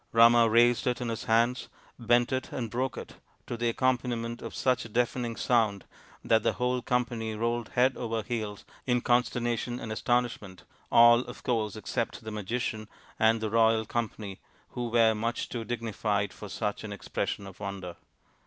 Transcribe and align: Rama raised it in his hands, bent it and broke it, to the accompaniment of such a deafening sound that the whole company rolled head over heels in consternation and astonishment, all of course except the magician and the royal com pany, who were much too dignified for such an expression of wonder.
Rama 0.11 0.49
raised 0.49 0.87
it 0.87 0.99
in 0.99 1.09
his 1.09 1.25
hands, 1.25 1.69
bent 1.99 2.31
it 2.33 2.51
and 2.51 2.71
broke 2.71 2.97
it, 2.97 3.17
to 3.45 3.55
the 3.55 3.69
accompaniment 3.69 4.41
of 4.41 4.55
such 4.55 4.83
a 4.83 4.89
deafening 4.89 5.35
sound 5.35 5.85
that 6.25 6.41
the 6.41 6.53
whole 6.53 6.81
company 6.81 7.35
rolled 7.35 7.69
head 7.75 7.95
over 7.95 8.23
heels 8.23 8.65
in 8.87 9.01
consternation 9.01 9.79
and 9.79 9.91
astonishment, 9.91 10.63
all 10.91 11.19
of 11.19 11.43
course 11.43 11.75
except 11.75 12.23
the 12.23 12.31
magician 12.31 12.89
and 13.19 13.41
the 13.41 13.51
royal 13.51 13.85
com 13.85 14.09
pany, 14.09 14.39
who 14.69 14.89
were 14.89 15.13
much 15.13 15.49
too 15.49 15.63
dignified 15.63 16.33
for 16.33 16.49
such 16.49 16.83
an 16.83 16.91
expression 16.91 17.45
of 17.45 17.59
wonder. 17.59 17.95